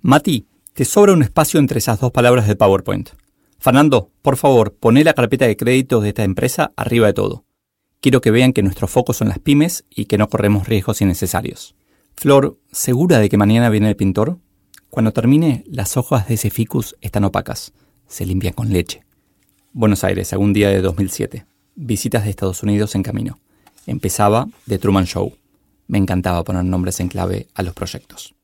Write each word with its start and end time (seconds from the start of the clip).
Mati, 0.00 0.46
te 0.74 0.84
sobra 0.84 1.12
un 1.12 1.24
espacio 1.24 1.58
entre 1.58 1.80
esas 1.80 1.98
dos 1.98 2.12
palabras 2.12 2.46
de 2.46 2.54
PowerPoint. 2.54 3.10
Fernando, 3.58 4.12
por 4.22 4.36
favor, 4.36 4.76
poné 4.76 5.02
la 5.02 5.12
carpeta 5.12 5.44
de 5.44 5.56
créditos 5.56 6.04
de 6.04 6.10
esta 6.10 6.22
empresa 6.22 6.72
arriba 6.76 7.08
de 7.08 7.14
todo. 7.14 7.44
Quiero 8.00 8.20
que 8.20 8.30
vean 8.30 8.52
que 8.52 8.62
nuestro 8.62 8.86
foco 8.86 9.12
son 9.12 9.28
las 9.28 9.40
pymes 9.40 9.84
y 9.90 10.04
que 10.04 10.16
no 10.16 10.28
corremos 10.28 10.68
riesgos 10.68 11.00
innecesarios. 11.00 11.74
Flor, 12.14 12.60
¿segura 12.70 13.18
de 13.18 13.28
que 13.28 13.36
mañana 13.36 13.70
viene 13.70 13.88
el 13.88 13.96
pintor? 13.96 14.38
Cuando 14.88 15.12
termine, 15.12 15.64
las 15.66 15.96
hojas 15.96 16.28
de 16.28 16.34
ese 16.34 16.50
ficus 16.50 16.96
están 17.00 17.24
opacas. 17.24 17.72
Se 18.06 18.24
limpian 18.24 18.54
con 18.54 18.72
leche. 18.72 19.02
Buenos 19.72 20.04
Aires, 20.04 20.32
algún 20.32 20.52
día 20.52 20.68
de 20.68 20.80
2007. 20.80 21.44
Visitas 21.74 22.22
de 22.22 22.30
Estados 22.30 22.62
Unidos 22.62 22.94
en 22.94 23.02
camino. 23.02 23.40
Empezaba 23.84 24.46
The 24.68 24.78
Truman 24.78 25.06
Show. 25.06 25.36
Me 25.88 25.98
encantaba 25.98 26.44
poner 26.44 26.64
nombres 26.64 27.00
en 27.00 27.08
clave 27.08 27.48
a 27.54 27.64
los 27.64 27.74
proyectos. 27.74 28.37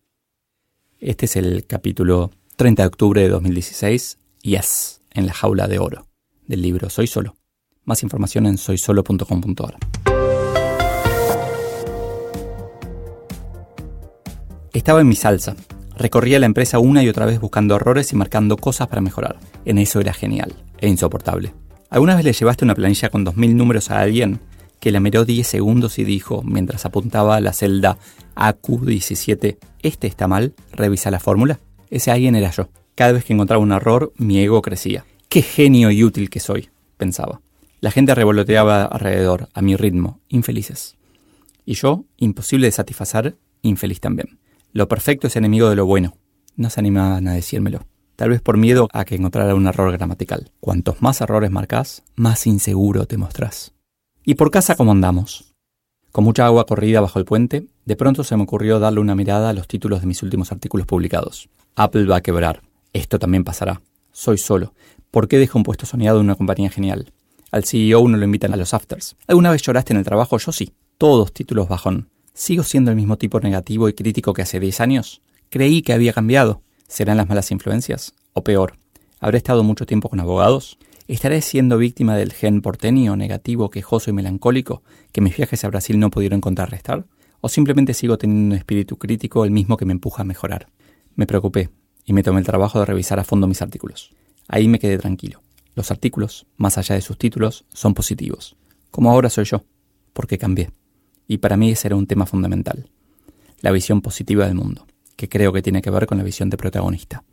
Este 1.05 1.27
es 1.27 1.37
el 1.37 1.67
capítulo 1.67 2.31
30 2.57 2.83
de 2.83 2.87
octubre 2.87 3.21
de 3.21 3.29
2016. 3.29 4.17
Yes, 4.41 5.03
en 5.13 5.27
la 5.27 5.35
jaula 5.35 5.69
de 5.69 5.79
oro, 5.79 6.07
del 6.47 6.63
libro 6.63 6.89
Soy 6.89 7.07
Solo. 7.07 7.37
Más 7.85 8.03
información 8.03 8.47
en 8.47 8.57
soysolo.com.ar. 8.57 9.77
Estaba 14.73 15.03
en 15.03 15.09
mi 15.09 15.15
salsa. 15.15 15.57
Recorría 15.99 16.39
la 16.39 16.47
empresa 16.47 16.79
una 16.79 17.03
y 17.03 17.11
otra 17.11 17.27
vez 17.27 17.39
buscando 17.39 17.77
errores 17.77 18.11
y 18.15 18.17
marcando 18.17 18.57
cosas 18.57 18.89
para 18.89 19.03
mejorar. 19.03 19.39
En 19.67 19.77
eso 19.77 20.01
era 20.01 20.15
genial 20.15 20.55
e 20.79 20.89
insoportable. 20.89 21.53
¿Alguna 21.91 22.17
vez 22.17 22.25
le 22.25 22.33
llevaste 22.33 22.65
una 22.65 22.75
planilla 22.75 23.11
con 23.11 23.27
2.000 23.27 23.55
números 23.55 23.91
a 23.91 24.01
alguien 24.01 24.41
que 24.81 24.93
la 24.93 25.01
miró 25.01 25.25
10 25.25 25.47
segundos 25.47 25.99
y 25.99 26.05
dijo, 26.05 26.43
mientras 26.43 26.85
apuntaba 26.85 27.37
a 27.37 27.41
la 27.41 27.53
celda 27.53 27.99
AQ17, 28.37 29.59
este 29.83 30.07
está 30.07 30.29
mal, 30.29 30.55
revisa 30.73 31.11
la 31.11 31.21
fórmula? 31.21 31.61
Ese 31.91 32.11
alguien 32.11 32.37
era 32.37 32.51
yo. 32.51 32.69
Cada 32.95 33.13
vez 33.13 33.25
que 33.25 33.33
encontraba 33.33 33.63
un 33.63 33.73
error, 33.73 34.13
mi 34.17 34.39
ego 34.41 34.63
crecía. 34.63 35.05
¡Qué 35.29 35.43
genio 35.43 35.91
y 35.91 36.05
útil 36.05 36.31
que 36.31 36.41
soy! 36.41 36.71
pensaba. 36.97 37.41
La 37.81 37.91
gente 37.91 38.15
revoloteaba 38.15 38.85
alrededor, 38.85 39.49
a 39.53 39.61
mi 39.61 39.77
ritmo, 39.77 40.21
infelices. 40.29 40.97
Y 41.67 41.75
yo, 41.75 42.05
imposible 42.17 42.67
de 42.67 42.73
satisfacer, 42.73 43.37
infeliz 43.63 44.01
también. 44.01 44.39
Lo 44.73 44.89
perfecto 44.89 45.27
es 45.27 45.37
enemigo 45.37 45.69
de 45.69 45.77
lo 45.77 45.85
bueno. 45.85 46.17
No 46.57 46.71
se 46.71 46.81
animaban 46.81 47.29
a 47.29 47.35
decírmelo. 47.35 47.87
Tal 48.17 48.31
vez 48.31 48.41
por 48.41 48.57
miedo 48.57 48.89
a 48.93 49.05
que 49.05 49.17
encontrara 49.17 49.55
un 49.55 49.67
error 49.67 49.93
gramatical. 49.93 50.51
Cuantos 50.61 51.03
más 51.03 51.21
errores 51.21 51.51
marcas, 51.51 52.05
más 52.15 52.47
inseguro 52.47 53.07
te 53.07 53.19
mostrás. 53.19 53.74
¿Y 54.27 54.37
por 54.37 54.51
casa 54.51 54.75
cómo 54.75 54.93
andamos? 54.93 55.53
Con 56.11 56.25
mucha 56.25 56.47
agua 56.47 56.65
corrida 56.65 57.03
bajo 57.03 57.19
el 57.19 57.27
puente, 57.27 57.67
de 57.85 57.97
pronto 57.97 58.25
se 58.25 58.35
me 58.39 58.45
ocurrió 58.45 58.79
darle 58.79 59.01
una 59.01 59.15
mirada 59.15 59.51
a 59.51 59.53
los 59.53 59.69
títulos 59.69 60.01
de 60.01 60.07
mis 60.07 60.23
últimos 60.23 60.51
artículos 60.51 60.87
publicados. 60.87 61.51
Apple 61.77 62.07
va 62.07 62.17
a 62.17 62.23
quebrar. 62.23 62.63
Esto 62.95 63.19
también 63.19 63.45
pasará. 63.45 63.83
Soy 64.13 64.39
solo. 64.39 64.73
¿Por 65.11 65.29
qué 65.29 65.37
dejo 65.37 65.59
un 65.59 65.63
puesto 65.63 65.85
soñado 65.85 66.21
en 66.21 66.25
una 66.25 66.37
compañía 66.37 66.71
genial? 66.71 67.13
Al 67.51 67.65
CEO 67.65 68.09
no 68.09 68.17
lo 68.17 68.25
invitan 68.25 68.55
a 68.55 68.57
los 68.57 68.73
afters. 68.73 69.15
¿Alguna 69.27 69.51
vez 69.51 69.61
lloraste 69.61 69.93
en 69.93 69.99
el 69.99 70.07
trabajo? 70.07 70.39
Yo 70.39 70.53
sí. 70.53 70.73
Todos 70.97 71.35
títulos 71.35 71.69
bajón. 71.69 72.09
¿Sigo 72.33 72.63
siendo 72.63 72.91
el 72.91 72.97
mismo 72.97 73.19
tipo 73.19 73.41
negativo 73.41 73.91
y 73.91 73.93
crítico 73.93 74.33
que 74.33 74.41
hace 74.41 74.59
10 74.59 74.81
años? 74.81 75.21
Creí 75.51 75.83
que 75.83 75.93
había 75.93 76.15
cambiado. 76.15 76.63
¿Serán 76.89 77.19
las 77.19 77.29
malas 77.29 77.51
influencias? 77.51 78.15
O 78.33 78.43
peor, 78.43 78.79
¿habré 79.21 79.37
estado 79.37 79.65
mucho 79.65 79.85
tiempo 79.85 80.09
con 80.09 80.21
abogados? 80.21 80.79
¿Estaré 81.07 81.43
siendo 81.43 81.77
víctima 81.77 82.17
del 82.17 82.33
gen 82.33 82.63
porteño, 82.63 83.15
negativo, 83.15 83.69
quejoso 83.69 84.09
y 84.09 84.15
melancólico 84.15 84.83
que 85.13 85.21
mis 85.21 85.37
viajes 85.37 85.63
a 85.63 85.69
Brasil 85.69 85.99
no 86.01 86.09
pudieron 86.09 86.41
contrarrestar? 86.41 87.05
¿O 87.43 87.51
simplemente 87.51 87.93
sigo 87.93 88.17
teniendo 88.17 88.55
un 88.55 88.59
espíritu 88.59 88.97
crítico 88.97 89.45
el 89.45 89.51
mismo 89.51 89.77
que 89.77 89.85
me 89.85 89.93
empuja 89.93 90.23
a 90.23 90.25
mejorar? 90.25 90.69
Me 91.15 91.27
preocupé 91.27 91.69
y 92.07 92.15
me 92.15 92.23
tomé 92.23 92.41
el 92.41 92.47
trabajo 92.47 92.79
de 92.79 92.87
revisar 92.87 93.21
a 93.21 93.25
fondo 93.25 93.47
mis 93.47 93.61
artículos. 93.61 94.15
Ahí 94.49 94.67
me 94.67 94.79
quedé 94.79 94.97
tranquilo. 94.97 95.43
Los 95.75 95.91
artículos, 95.91 96.47
más 96.57 96.79
allá 96.79 96.95
de 96.95 97.03
sus 97.03 97.19
títulos, 97.19 97.67
son 97.69 97.93
positivos. 97.93 98.57
Como 98.91 99.11
ahora 99.11 99.29
soy 99.29 99.45
yo, 99.45 99.63
porque 100.15 100.39
cambié. 100.39 100.71
Y 101.29 101.37
para 101.37 101.59
mí 101.59 101.71
ese 101.71 101.89
era 101.89 101.97
un 101.97 102.07
tema 102.07 102.25
fundamental. 102.25 102.89
La 103.61 103.73
visión 103.73 104.01
positiva 104.01 104.47
del 104.47 104.55
mundo, 104.55 104.87
que 105.17 105.29
creo 105.29 105.53
que 105.53 105.61
tiene 105.61 105.83
que 105.83 105.91
ver 105.91 106.07
con 106.07 106.17
la 106.17 106.25
visión 106.25 106.49
de 106.49 106.57
protagonista. 106.57 107.25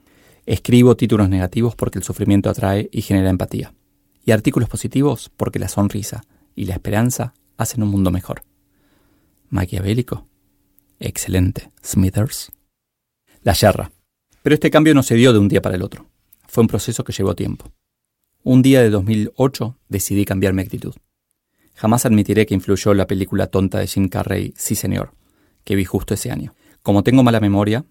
Escribo 0.46 0.96
títulos 0.96 1.30
negativos 1.30 1.76
porque 1.76 2.00
el 2.00 2.04
sufrimiento 2.04 2.50
atrae 2.50 2.90
y 2.92 3.02
genera 3.02 3.30
empatía. 3.30 3.74
Y 4.26 4.32
artículos 4.32 4.70
positivos 4.70 5.32
porque 5.36 5.60
la 5.60 5.68
sonrisa 5.68 6.24
y 6.56 6.66
la 6.66 6.74
esperanza 6.74 7.34
hacen 7.58 7.84
un 7.84 7.90
mundo 7.90 8.12
mejor. 8.12 8.44
Maquiavélico. 9.50 10.28
Excelente. 11.00 11.72
Smithers. 11.84 12.52
La 13.44 13.54
yerra. 13.54 13.92
Pero 14.44 14.54
este 14.56 14.72
cambio 14.72 14.94
no 14.94 15.04
se 15.04 15.16
dio 15.16 15.34
de 15.34 15.40
un 15.40 15.48
día 15.48 15.62
para 15.62 15.76
el 15.76 15.84
otro. 15.84 16.08
Fue 16.48 16.62
un 16.62 16.68
proceso 16.68 17.04
que 17.04 17.14
llevó 17.14 17.36
tiempo. 17.36 17.72
Un 18.44 18.62
día 18.62 18.82
de 18.82 18.90
2008 18.90 19.78
decidí 19.88 20.26
cambiar 20.26 20.54
mi 20.54 20.62
actitud. 20.64 20.96
Jamás 21.76 22.06
admitiré 22.06 22.46
que 22.46 22.54
influyó 22.54 22.94
la 22.94 23.08
película 23.08 23.48
tonta 23.48 23.80
de 23.80 23.88
Jim 23.88 24.10
Carrey, 24.10 24.54
Sí 24.58 24.76
señor, 24.76 25.14
que 25.64 25.76
vi 25.76 25.86
justo 25.86 26.14
ese 26.14 26.32
año. 26.32 26.54
Como 26.82 27.04
tengo 27.04 27.24
mala 27.24 27.40
memoria, 27.40 27.86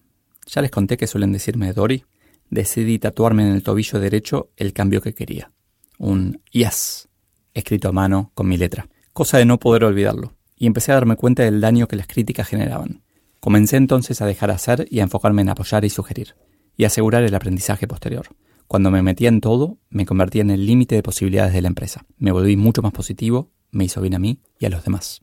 ya 0.46 0.62
les 0.62 0.70
conté 0.70 0.96
que 0.96 1.06
suelen 1.06 1.32
decirme 1.32 1.66
de 1.66 1.72
Dory, 1.72 2.04
decidí 2.50 2.98
tatuarme 2.98 3.46
en 3.46 3.54
el 3.54 3.62
tobillo 3.62 3.98
derecho 3.98 4.50
el 4.56 4.72
cambio 4.72 5.00
que 5.00 5.14
quería. 5.14 5.52
Un 5.98 6.42
yes, 6.50 7.08
escrito 7.54 7.88
a 7.88 7.92
mano 7.92 8.32
con 8.34 8.48
mi 8.48 8.56
letra. 8.56 8.88
Cosa 9.12 9.38
de 9.38 9.44
no 9.44 9.58
poder 9.58 9.84
olvidarlo. 9.84 10.34
Y 10.56 10.66
empecé 10.66 10.92
a 10.92 10.96
darme 10.96 11.16
cuenta 11.16 11.42
del 11.42 11.60
daño 11.60 11.88
que 11.88 11.96
las 11.96 12.06
críticas 12.06 12.48
generaban. 12.48 13.02
Comencé 13.40 13.76
entonces 13.76 14.20
a 14.20 14.26
dejar 14.26 14.50
hacer 14.50 14.86
y 14.90 15.00
a 15.00 15.02
enfocarme 15.02 15.42
en 15.42 15.48
apoyar 15.48 15.84
y 15.86 15.90
sugerir, 15.90 16.36
y 16.76 16.84
asegurar 16.84 17.22
el 17.22 17.34
aprendizaje 17.34 17.86
posterior. 17.88 18.26
Cuando 18.66 18.90
me 18.90 19.02
metía 19.02 19.30
en 19.30 19.40
todo, 19.40 19.78
me 19.88 20.04
convertía 20.04 20.42
en 20.42 20.50
el 20.50 20.66
límite 20.66 20.94
de 20.94 21.02
posibilidades 21.02 21.54
de 21.54 21.62
la 21.62 21.68
empresa. 21.68 22.04
Me 22.18 22.32
volví 22.32 22.56
mucho 22.56 22.82
más 22.82 22.92
positivo, 22.92 23.50
me 23.70 23.84
hizo 23.84 24.02
bien 24.02 24.14
a 24.14 24.18
mí 24.18 24.42
y 24.58 24.66
a 24.66 24.70
los 24.70 24.84
demás. 24.84 25.22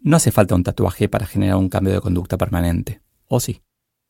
No 0.00 0.16
hace 0.16 0.30
falta 0.30 0.54
un 0.54 0.62
tatuaje 0.62 1.08
para 1.08 1.26
generar 1.26 1.56
un 1.56 1.70
cambio 1.70 1.94
de 1.94 2.00
conducta 2.00 2.36
permanente. 2.36 3.00
¿O 3.26 3.40
sí? 3.40 3.62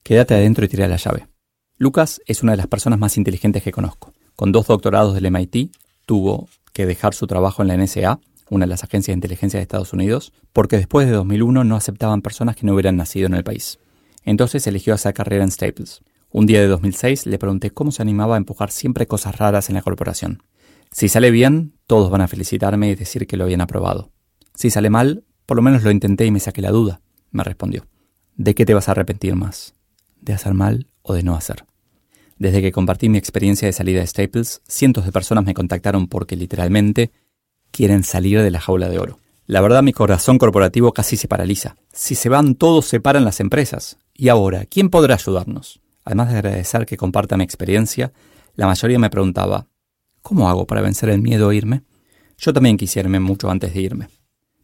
Quédate 0.02 0.34
adentro 0.34 0.64
y 0.64 0.68
tira 0.68 0.88
la 0.88 0.96
llave. 0.96 1.28
Lucas 1.76 2.20
es 2.26 2.44
una 2.44 2.52
de 2.52 2.58
las 2.58 2.68
personas 2.68 3.00
más 3.00 3.16
inteligentes 3.16 3.64
que 3.64 3.72
conozco. 3.72 4.12
Con 4.36 4.52
dos 4.52 4.68
doctorados 4.68 5.14
del 5.14 5.28
MIT, 5.28 5.74
tuvo 6.06 6.48
que 6.72 6.86
dejar 6.86 7.14
su 7.14 7.26
trabajo 7.26 7.62
en 7.62 7.68
la 7.68 7.76
NSA, 7.76 8.20
una 8.48 8.64
de 8.64 8.68
las 8.68 8.84
agencias 8.84 9.12
de 9.12 9.18
inteligencia 9.18 9.58
de 9.58 9.62
Estados 9.62 9.92
Unidos, 9.92 10.32
porque 10.52 10.76
después 10.76 11.08
de 11.08 11.12
2001 11.14 11.64
no 11.64 11.74
aceptaban 11.74 12.22
personas 12.22 12.54
que 12.54 12.64
no 12.64 12.74
hubieran 12.74 12.96
nacido 12.96 13.26
en 13.26 13.34
el 13.34 13.42
país. 13.42 13.80
Entonces 14.24 14.64
eligió 14.68 14.94
hacer 14.94 15.14
carrera 15.14 15.42
en 15.42 15.50
Staples. 15.50 16.02
Un 16.30 16.46
día 16.46 16.60
de 16.60 16.68
2006 16.68 17.26
le 17.26 17.38
pregunté 17.38 17.72
cómo 17.72 17.90
se 17.90 18.02
animaba 18.02 18.36
a 18.36 18.38
empujar 18.38 18.70
siempre 18.70 19.08
cosas 19.08 19.36
raras 19.36 19.68
en 19.68 19.74
la 19.74 19.82
corporación. 19.82 20.44
Si 20.92 21.08
sale 21.08 21.32
bien, 21.32 21.74
todos 21.88 22.08
van 22.08 22.20
a 22.20 22.28
felicitarme 22.28 22.88
y 22.90 22.94
decir 22.94 23.26
que 23.26 23.36
lo 23.36 23.44
habían 23.44 23.60
aprobado. 23.60 24.12
Si 24.54 24.70
sale 24.70 24.90
mal, 24.90 25.24
por 25.44 25.56
lo 25.56 25.62
menos 25.62 25.82
lo 25.82 25.90
intenté 25.90 26.24
y 26.24 26.30
me 26.30 26.38
saqué 26.38 26.62
la 26.62 26.70
duda, 26.70 27.00
me 27.32 27.42
respondió. 27.42 27.86
¿De 28.36 28.54
qué 28.54 28.64
te 28.64 28.74
vas 28.74 28.88
a 28.88 28.92
arrepentir 28.92 29.34
más? 29.34 29.74
¿De 30.20 30.32
hacer 30.32 30.54
mal 30.54 30.86
o 31.04 31.14
de 31.14 31.22
no 31.22 31.36
hacer? 31.36 31.64
Desde 32.36 32.60
que 32.60 32.72
compartí 32.72 33.08
mi 33.08 33.18
experiencia 33.18 33.66
de 33.66 33.72
salida 33.72 34.00
de 34.00 34.08
Staples, 34.08 34.60
cientos 34.66 35.04
de 35.04 35.12
personas 35.12 35.44
me 35.44 35.54
contactaron 35.54 36.08
porque 36.08 36.34
literalmente 36.34 37.12
quieren 37.70 38.02
salir 38.02 38.42
de 38.42 38.50
la 38.50 38.60
jaula 38.60 38.88
de 38.88 38.98
oro. 38.98 39.20
La 39.46 39.60
verdad 39.60 39.82
mi 39.82 39.92
corazón 39.92 40.38
corporativo 40.38 40.92
casi 40.92 41.16
se 41.16 41.28
paraliza. 41.28 41.76
Si 41.92 42.14
se 42.14 42.28
van 42.28 42.54
todos, 42.54 42.86
se 42.86 43.00
paran 43.00 43.24
las 43.24 43.40
empresas. 43.40 43.98
Y 44.14 44.28
ahora, 44.28 44.64
¿quién 44.64 44.88
podrá 44.88 45.14
ayudarnos? 45.14 45.80
Además 46.04 46.30
de 46.30 46.38
agradecer 46.38 46.86
que 46.86 46.96
comparta 46.96 47.36
mi 47.36 47.44
experiencia, 47.44 48.12
la 48.56 48.66
mayoría 48.66 48.98
me 48.98 49.10
preguntaba, 49.10 49.66
¿cómo 50.22 50.48
hago 50.48 50.66
para 50.66 50.80
vencer 50.80 51.10
el 51.10 51.20
miedo 51.20 51.48
a 51.50 51.54
irme? 51.54 51.82
Yo 52.38 52.52
también 52.52 52.76
quisiera 52.76 53.06
irme 53.06 53.20
mucho 53.20 53.50
antes 53.50 53.74
de 53.74 53.80
irme. 53.80 54.08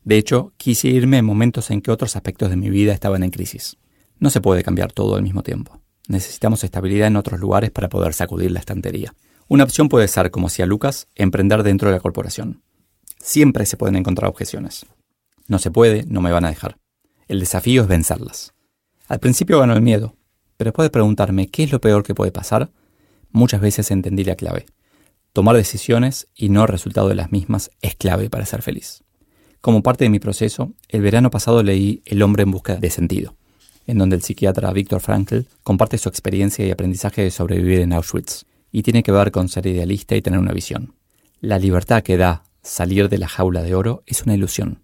De 0.04 0.16
hecho, 0.16 0.52
quise 0.56 0.88
irme 0.88 1.18
en 1.18 1.24
momentos 1.24 1.70
en 1.70 1.82
que 1.82 1.90
otros 1.90 2.16
aspectos 2.16 2.50
de 2.50 2.56
mi 2.56 2.70
vida 2.70 2.92
estaban 2.92 3.22
en 3.22 3.30
crisis. 3.30 3.76
No 4.18 4.30
se 4.30 4.40
puede 4.40 4.62
cambiar 4.62 4.92
todo 4.92 5.16
al 5.16 5.22
mismo 5.22 5.42
tiempo. 5.42 5.79
Necesitamos 6.10 6.64
estabilidad 6.64 7.06
en 7.06 7.14
otros 7.14 7.38
lugares 7.38 7.70
para 7.70 7.88
poder 7.88 8.14
sacudir 8.14 8.50
la 8.50 8.58
estantería. 8.58 9.14
Una 9.46 9.62
opción 9.62 9.88
puede 9.88 10.08
ser, 10.08 10.32
como 10.32 10.48
hacía 10.48 10.66
Lucas, 10.66 11.06
emprender 11.14 11.62
dentro 11.62 11.88
de 11.88 11.94
la 11.94 12.00
corporación. 12.00 12.64
Siempre 13.20 13.64
se 13.64 13.76
pueden 13.76 13.94
encontrar 13.94 14.28
objeciones. 14.28 14.86
No 15.46 15.60
se 15.60 15.70
puede, 15.70 16.04
no 16.08 16.20
me 16.20 16.32
van 16.32 16.44
a 16.44 16.48
dejar. 16.48 16.78
El 17.28 17.38
desafío 17.38 17.82
es 17.82 17.86
vencerlas. 17.86 18.54
Al 19.06 19.20
principio 19.20 19.60
ganó 19.60 19.72
el 19.72 19.82
miedo, 19.82 20.16
pero 20.56 20.70
después 20.70 20.86
de 20.86 20.90
preguntarme 20.90 21.46
qué 21.46 21.62
es 21.62 21.70
lo 21.70 21.80
peor 21.80 22.02
que 22.02 22.16
puede 22.16 22.32
pasar, 22.32 22.72
muchas 23.30 23.60
veces 23.60 23.92
entendí 23.92 24.24
la 24.24 24.34
clave. 24.34 24.66
Tomar 25.32 25.54
decisiones 25.54 26.26
y 26.34 26.48
no 26.48 26.62
el 26.62 26.68
resultado 26.68 27.08
de 27.08 27.14
las 27.14 27.30
mismas 27.30 27.70
es 27.82 27.94
clave 27.94 28.28
para 28.28 28.46
ser 28.46 28.62
feliz. 28.62 29.04
Como 29.60 29.84
parte 29.84 30.06
de 30.06 30.10
mi 30.10 30.18
proceso, 30.18 30.72
el 30.88 31.02
verano 31.02 31.30
pasado 31.30 31.62
leí 31.62 32.02
El 32.04 32.20
hombre 32.22 32.42
en 32.42 32.50
busca 32.50 32.74
de 32.74 32.90
sentido, 32.90 33.36
en 33.90 33.98
donde 33.98 34.16
el 34.16 34.22
psiquiatra 34.22 34.72
Viktor 34.72 35.00
Frankl 35.00 35.40
comparte 35.62 35.98
su 35.98 36.08
experiencia 36.08 36.64
y 36.66 36.70
aprendizaje 36.70 37.22
de 37.22 37.30
sobrevivir 37.30 37.80
en 37.80 37.92
Auschwitz, 37.92 38.44
y 38.72 38.82
tiene 38.82 39.02
que 39.02 39.12
ver 39.12 39.32
con 39.32 39.48
ser 39.48 39.66
idealista 39.66 40.14
y 40.14 40.22
tener 40.22 40.38
una 40.38 40.52
visión. 40.52 40.94
La 41.40 41.58
libertad 41.58 42.02
que 42.02 42.16
da 42.16 42.44
salir 42.62 43.08
de 43.08 43.18
la 43.18 43.28
jaula 43.28 43.62
de 43.62 43.74
oro 43.74 44.02
es 44.06 44.22
una 44.22 44.34
ilusión. 44.34 44.82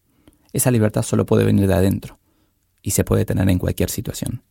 Esa 0.52 0.70
libertad 0.70 1.02
solo 1.02 1.26
puede 1.26 1.44
venir 1.44 1.68
de 1.68 1.74
adentro, 1.74 2.18
y 2.82 2.90
se 2.92 3.04
puede 3.04 3.24
tener 3.24 3.48
en 3.48 3.58
cualquier 3.58 3.90
situación. 3.90 4.42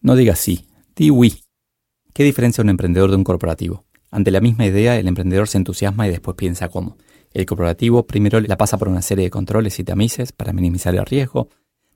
No 0.00 0.16
digas 0.16 0.38
sí, 0.38 0.66
di 0.94 1.10
oui. 1.10 1.42
¿Qué 2.12 2.24
diferencia 2.24 2.62
un 2.62 2.70
emprendedor 2.70 3.10
de 3.10 3.16
un 3.16 3.24
corporativo? 3.24 3.84
Ante 4.10 4.30
la 4.30 4.40
misma 4.40 4.66
idea, 4.66 4.98
el 4.98 5.08
emprendedor 5.08 5.48
se 5.48 5.58
entusiasma 5.58 6.06
y 6.06 6.10
después 6.10 6.36
piensa 6.36 6.68
cómo. 6.68 6.98
El 7.32 7.46
corporativo 7.46 8.06
primero 8.06 8.40
la 8.40 8.58
pasa 8.58 8.76
por 8.76 8.88
una 8.88 9.00
serie 9.00 9.24
de 9.24 9.30
controles 9.30 9.78
y 9.78 9.84
tamices 9.84 10.32
para 10.32 10.52
minimizar 10.52 10.94
el 10.94 11.06
riesgo, 11.06 11.48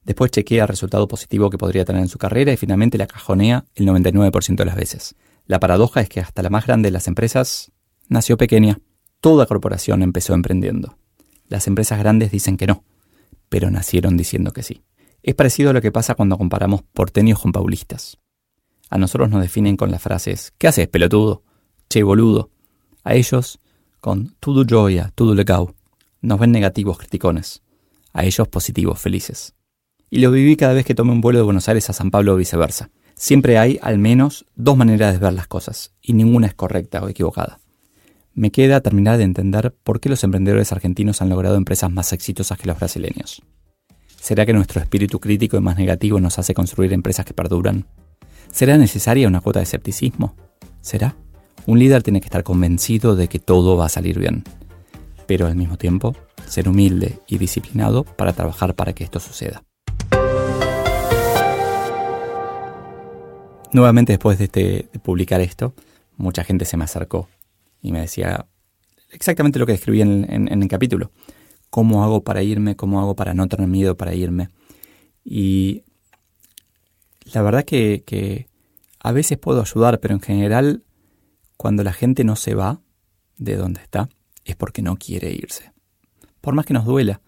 después 0.06 0.31
chequea 0.31 0.62
el 0.62 0.69
resultado 0.69 1.08
positivo 1.08 1.50
que 1.50 1.58
podría 1.58 1.85
tener 1.85 2.00
en 2.00 2.08
su 2.08 2.17
carrera 2.17 2.53
y 2.53 2.56
finalmente 2.56 2.97
la 2.97 3.08
cajonea 3.08 3.67
el 3.75 3.87
99% 3.87 4.56
de 4.56 4.64
las 4.64 4.76
veces. 4.76 5.17
La 5.47 5.61
paradoja 5.61 6.00
es 6.00 6.08
que 6.08 6.20
hasta 6.20 6.43
la 6.43 6.50
más 6.50 6.64
grande 6.67 6.87
de 6.87 6.93
las 6.93 7.08
empresas 7.08 7.73
nació 8.08 8.37
pequeña. 8.37 8.79
Toda 9.20 9.47
corporación 9.47 10.03
empezó 10.03 10.32
emprendiendo. 10.32 10.97
Las 11.49 11.67
empresas 11.67 11.99
grandes 11.99 12.31
dicen 12.31 12.56
que 12.56 12.69
no, 12.69 12.85
pero 13.49 13.70
nacieron 13.70 14.17
diciendo 14.17 14.53
que 14.53 14.62
sí. 14.62 14.85
Es 15.23 15.35
parecido 15.35 15.70
a 15.70 15.73
lo 15.73 15.82
que 15.82 15.93
pasa 15.93 16.14
cuando 16.14 16.38
comparamos 16.38 16.82
porteños 16.93 17.41
con 17.41 17.50
paulistas. 17.50 18.19
A 18.88 18.99
nosotros 18.99 19.29
nos 19.29 19.43
definen 19.43 19.76
con 19.76 19.91
las 19.91 20.00
frases 20.00 20.52
¿Qué 20.56 20.69
haces, 20.69 20.87
pelotudo? 20.87 21.43
Che, 21.88 22.05
boludo. 22.05 22.50
A 23.02 23.14
ellos 23.14 23.59
con 24.00 24.37
tudo 24.38 24.64
joya, 24.69 25.11
tudo 25.17 25.35
legal. 25.35 25.75
Nos 26.20 26.38
ven 26.38 26.52
negativos, 26.52 26.97
criticones. 26.99 27.62
A 28.12 28.25
ellos 28.25 28.47
positivos, 28.47 29.00
felices. 29.00 29.56
Y 30.08 30.20
lo 30.20 30.31
viví 30.31 30.56
cada 30.56 30.75
vez 30.75 30.85
que 30.85 30.94
tomé 30.94 31.12
un 31.12 31.20
vuelo 31.20 31.41
de 31.41 31.44
Buenos 31.44 31.69
Aires 31.69 31.91
a 31.91 31.93
San 31.93 32.11
Pablo 32.11 32.35
o 32.35 32.37
viceversa. 32.37 32.91
Siempre 33.14 33.58
hay 33.58 33.79
al 33.82 33.99
menos 33.99 34.47
dos 34.55 34.76
maneras 34.76 35.14
de 35.14 35.19
ver 35.19 35.32
las 35.32 35.47
cosas, 35.47 35.94
y 36.03 36.12
ninguna 36.12 36.47
es 36.47 36.55
correcta 36.55 37.03
o 37.03 37.08
equivocada. 37.08 37.61
Me 38.35 38.50
queda 38.50 38.82
terminar 38.82 39.17
de 39.17 39.25
entender 39.25 39.75
por 39.82 39.99
qué 39.99 40.08
los 40.08 40.23
emprendedores 40.23 40.70
argentinos 40.70 41.23
han 41.23 41.31
logrado 41.31 41.56
empresas 41.56 41.91
más 41.91 42.12
exitosas 42.12 42.58
que 42.58 42.67
los 42.67 42.79
brasileños. 42.79 43.43
¿Será 44.20 44.44
que 44.44 44.53
nuestro 44.53 44.81
espíritu 44.81 45.20
crítico 45.20 45.56
y 45.56 45.61
más 45.61 45.79
negativo 45.79 46.20
nos 46.20 46.38
hace 46.38 46.52
construir 46.52 46.93
empresas 46.93 47.25
que 47.25 47.32
perduran? 47.32 47.87
¿Será 48.52 48.76
necesaria 48.76 49.29
una 49.29 49.41
cuota 49.41 49.61
de 49.61 49.64
escepticismo? 49.64 50.37
¿Será? 50.82 51.17
Un 51.67 51.79
líder 51.79 52.02
tiene 52.02 52.20
que 52.20 52.26
estar 52.26 52.44
convencido 52.44 53.17
de 53.17 53.29
que 53.29 53.38
todo 53.38 53.76
va 53.76 53.87
a 53.87 53.88
salir 53.88 54.19
bien, 54.19 54.44
pero 55.26 55.47
al 55.47 55.56
mismo 55.56 55.79
tiempo 55.79 56.14
ser 56.47 56.69
humilde 56.69 57.19
y 57.26 57.38
disciplinado 57.38 58.05
para 58.05 58.32
trabajar 58.32 58.75
para 58.75 58.93
que 58.93 59.05
esto 59.05 59.19
suceda. 59.19 59.62
Nuevamente 63.73 64.13
después 64.13 64.39
de, 64.39 64.45
este, 64.45 64.89
publicar 65.01 65.41
esto, 65.41 65.75
mucha 66.17 66.45
gente 66.45 66.65
se 66.65 66.77
me 66.77 66.85
acercó 66.85 67.29
y 67.83 67.93
me 67.93 68.01
decía 68.01 68.47
exactamente 69.11 69.59
lo 69.59 69.67
que 69.67 69.73
escribí 69.73 70.01
en, 70.01 70.49
el 70.49 70.69
capítulo. 70.69 71.11
¿Cómo 71.71 72.05
hago 72.05 72.23
para 72.23 72.43
irme? 72.43 72.77
¿Cómo 72.77 73.01
hago 73.01 73.17
para 73.17 73.35
no 73.35 73.49
tener 73.49 73.67
miedo 73.67 73.97
para 73.97 74.15
irme? 74.15 74.51
Y 75.25 75.83
la 77.33 77.43
verdad 77.43 77.65
que, 77.65 78.03
que 78.07 78.49
a 79.01 79.13
veces 79.13 79.39
puedo 79.39 79.61
ayudar, 79.61 80.01
pero 80.01 80.15
en 80.15 80.21
general 80.21 80.85
cuando 81.57 81.83
la 81.83 81.93
gente 81.93 82.25
no 82.25 82.37
se 82.37 82.55
va 82.55 82.81
de 83.39 83.57
donde 83.57 83.81
está, 83.81 84.09
es 84.45 84.57
porque 84.57 84.83
no 84.83 84.97
quiere 84.97 85.33
irse. 85.33 85.73
Por 86.41 86.55
más 86.55 86.67
que 86.67 86.75
nos 86.75 86.85
duela, 86.85 87.21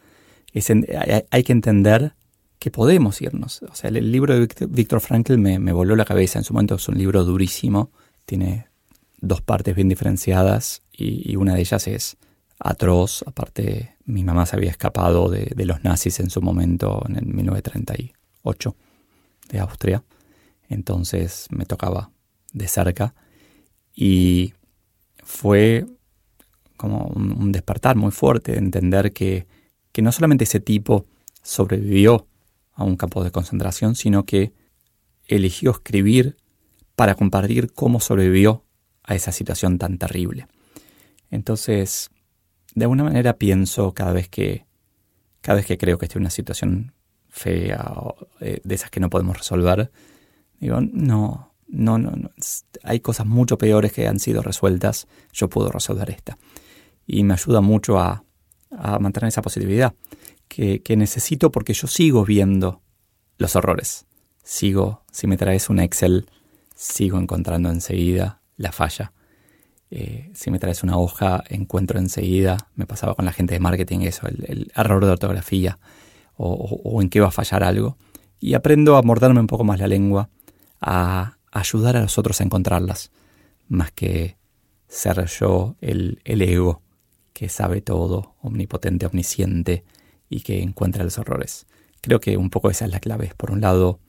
hay, 1.31 1.43
que 1.43 1.52
entender 1.52 2.14
que 2.58 2.70
podemos 2.70 3.20
irnos. 3.22 3.62
O 3.62 3.75
sea, 3.75 3.90
el, 3.90 4.10
libro 4.10 4.38
de 4.38 4.49
Víctor 4.69 5.00
Frankl 5.00 5.37
me, 5.38 5.72
voló 5.72 5.96
la 5.96 6.05
cabeza. 6.05 6.38
En 6.38 6.44
su 6.44 6.55
momento 6.55 6.76
es 6.76 6.88
un 6.88 6.99
libro 6.99 7.25
durísimo. 7.25 7.90
Tiene 8.25 8.69
dos 9.20 9.40
partes 9.40 9.75
bien 9.75 9.88
diferenciadas 9.88 10.82
y, 10.93 11.37
una 11.37 11.55
de 11.55 11.60
ellas 11.60 11.87
es 11.87 12.16
atroz. 12.58 13.25
Aparte, 13.26 13.96
mi 14.05 14.25
mamá 14.25 14.46
se 14.46 14.56
había 14.56 14.70
escapado 14.70 15.28
de, 15.28 15.52
de 15.55 15.64
los 15.64 15.84
nazis 15.84 16.20
en 16.20 16.31
su 16.31 16.43
momento, 16.43 17.02
en 17.08 17.16
el 17.16 17.26
1938, 17.26 18.76
de 19.50 19.60
Austria. 19.60 20.05
Entonces 20.69 21.46
me 21.50 21.64
tocaba 21.64 22.10
de 22.52 22.69
cerca 22.69 23.14
y 23.94 24.55
fue 25.25 25.87
como 26.76 27.06
un, 27.06 27.50
despertar 27.52 27.96
muy 27.96 28.12
fuerte 28.12 28.52
de 28.52 28.58
entender 28.58 29.12
que, 29.12 29.46
que 29.93 30.00
no 30.02 30.12
solamente 30.12 30.44
ese 30.44 30.60
tipo 30.60 31.05
sobrevivió 31.43 32.27
a 32.78 32.84
un 32.84 32.96
campo 32.96 33.25
de 33.25 33.32
concentración, 33.32 33.96
sino 33.96 34.25
que 34.25 34.52
eligió 35.26 35.72
escribir 35.72 36.36
para 36.94 37.16
compartir 37.16 37.72
cómo 37.72 37.98
sobrevivió 37.98 38.64
a 39.02 39.16
esa 39.16 39.32
situación 39.32 39.78
tan 39.78 39.98
terrible. 39.98 40.46
Entonces, 41.30 42.10
de 42.75 42.84
alguna 42.84 43.02
manera 43.02 43.34
pienso 43.34 43.92
cada 43.92 44.12
vez 44.12 44.28
que 44.28 44.64
cada 45.40 45.56
vez 45.56 45.66
que 45.66 45.76
creo 45.78 45.98
que 45.98 46.06
estoy 46.06 46.20
en 46.20 46.22
una 46.22 46.30
situación 46.30 46.94
fea 47.28 47.92
eh, 48.40 48.60
de 48.62 48.75
esas 48.75 48.90
que 48.90 49.00
no 49.00 49.10
podemos 49.10 49.36
resolver, 49.36 49.90
digo, 50.60 50.81
no, 50.81 51.52
no, 51.66 51.98
no, 51.98 52.10
no, 52.10 52.31
hay 52.84 53.00
cosas 53.00 53.26
mucho 53.26 53.58
peores 53.58 53.92
que 53.92 54.06
han 54.06 54.20
sido 54.20 54.42
resueltas, 54.42 55.08
yo 55.32 55.48
puedo 55.48 55.70
resolver 55.70 56.10
esta. 56.10 56.38
Y 57.06 57.24
me 57.24 57.34
ayuda 57.34 57.60
mucho 57.60 57.98
a, 57.98 58.24
mantener 59.00 59.28
esa 59.28 59.40
positividad 59.40 59.94
que, 60.48 60.96
necesito 60.96 61.50
porque 61.52 61.74
yo 61.74 61.86
sigo 61.86 62.24
viendo 62.24 62.80
los 63.36 63.54
horrores. 63.56 64.06
Sigo, 64.42 65.04
si 65.12 65.26
me 65.26 65.36
traes 65.36 65.68
un 65.68 65.78
Excel, 65.78 66.26
sigo 66.74 67.18
encontrando 67.18 67.70
enseguida 67.70 68.40
la 68.56 68.72
falla. 68.72 69.12
Eh, 69.90 70.30
si 70.34 70.50
me 70.50 70.58
traes 70.58 70.82
una 70.82 70.98
hoja, 70.98 71.44
encuentro 71.48 71.98
enseguida, 71.98 72.56
me 72.74 72.86
pasaba 72.86 73.14
con 73.14 73.24
la 73.24 73.32
gente 73.32 73.54
de 73.54 73.60
marketing 73.60 74.00
eso, 74.00 74.26
el, 74.26 74.70
error 74.74 75.04
de 75.04 75.12
ortografía 75.12 75.78
o, 76.36 77.00
en 77.02 77.08
qué 77.08 77.20
va 77.20 77.28
a 77.28 77.32
fallar 77.32 77.62
algo. 77.62 77.96
Y 78.40 78.54
aprendo 78.54 78.96
a 78.96 79.02
morderme 79.02 79.40
un 79.40 79.46
poco 79.46 79.64
más 79.64 79.78
la 79.78 79.88
lengua, 79.88 80.28
a, 80.80 81.38
ayudar 81.50 81.96
a 81.96 82.02
los 82.02 82.19
otros 82.19 82.40
a 82.40 82.44
encontrarlas, 82.44 83.10
más 83.69 83.90
que 83.93 84.36
ser 84.86 85.26
yo 85.26 85.76
el 85.81 86.20
ego 86.24 86.82
que 87.32 87.48
sabe 87.48 87.81
todo, 87.81 88.34
omnipotente, 88.43 89.06
omnisciente 89.06 89.84
y 90.29 90.41
que 90.41 90.63
encuentra 90.63 91.05
los 91.05 91.19
horrores. 91.19 91.67
Creo 92.01 92.20
que 92.20 92.37
un 92.37 92.51
poco 92.51 92.70
esa 92.70 92.85
es 92.85 92.91
la 92.91 93.01
clave. 93.01 93.32
Por 93.37 93.51
un 93.51 93.61
lado, 93.61 94.01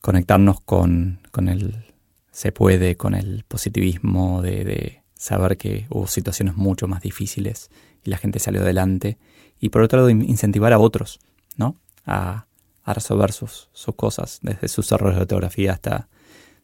conectarnos 0.00 0.60
con, 0.60 1.20
con 1.30 1.48
el 1.48 1.86
se 2.30 2.50
puede, 2.50 2.96
con 2.96 3.14
el 3.14 3.44
positivismo 3.46 4.42
de, 4.42 4.64
de, 4.64 5.02
saber 5.14 5.56
que 5.56 5.86
hubo 5.90 6.06
situaciones 6.06 6.56
mucho 6.56 6.88
más 6.88 7.00
difíciles 7.00 7.70
y 8.02 8.10
la 8.10 8.16
gente 8.16 8.38
salió 8.38 8.62
adelante. 8.62 9.18
Y 9.60 9.68
por 9.68 9.82
otro 9.82 9.98
lado, 9.98 10.10
incentivar 10.10 10.72
a 10.72 10.78
otros, 10.78 11.20
¿no? 11.56 11.76
A, 12.04 12.46
a 12.82 12.94
resolver 12.94 13.32
sus, 13.32 13.68
sus 13.72 13.94
cosas, 13.94 14.40
desde 14.42 14.66
sus 14.68 14.90
errores 14.90 15.16
de 15.16 15.22
ortografía 15.22 15.72
hasta 15.72 16.08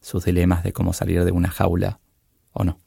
sus 0.00 0.24
dilemas 0.24 0.64
de 0.64 0.72
cómo 0.72 0.92
salir 0.92 1.24
de 1.24 1.30
una 1.32 1.50
jaula 1.50 2.00
o 2.52 2.64
no. 2.64 2.80